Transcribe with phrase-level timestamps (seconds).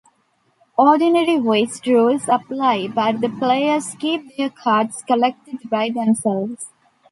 [0.79, 6.71] Ordinary whist rules apply, but the players keep their cards collected by themselves.